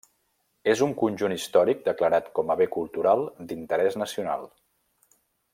[0.71, 4.51] És un conjunt històric declarat com a bé cultural d'interès nacional.